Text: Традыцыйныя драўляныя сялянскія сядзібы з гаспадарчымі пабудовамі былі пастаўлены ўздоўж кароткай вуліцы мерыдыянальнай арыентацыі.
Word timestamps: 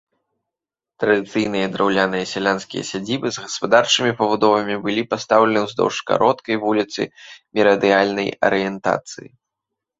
Традыцыйныя 1.01 1.67
драўляныя 1.75 2.25
сялянскія 2.31 2.83
сядзібы 2.91 3.27
з 3.35 3.45
гаспадарчымі 3.45 4.11
пабудовамі 4.23 4.75
былі 4.89 5.03
пастаўлены 5.13 5.59
ўздоўж 5.69 5.95
кароткай 6.11 6.55
вуліцы 6.67 7.01
мерыдыянальнай 7.61 8.29
арыентацыі. 8.51 9.29